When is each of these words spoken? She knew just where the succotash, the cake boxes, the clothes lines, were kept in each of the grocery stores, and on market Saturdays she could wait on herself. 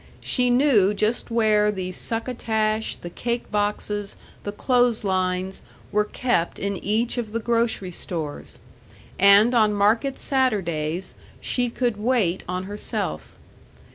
She 0.19 0.49
knew 0.49 0.95
just 0.95 1.29
where 1.29 1.71
the 1.71 1.91
succotash, 1.91 2.95
the 2.95 3.09
cake 3.11 3.51
boxes, 3.51 4.15
the 4.41 4.51
clothes 4.51 5.03
lines, 5.03 5.61
were 5.91 6.05
kept 6.05 6.57
in 6.57 6.75
each 6.77 7.19
of 7.19 7.33
the 7.33 7.39
grocery 7.39 7.91
stores, 7.91 8.57
and 9.19 9.53
on 9.53 9.75
market 9.75 10.17
Saturdays 10.17 11.13
she 11.39 11.69
could 11.69 11.97
wait 11.97 12.41
on 12.49 12.63
herself. 12.63 13.35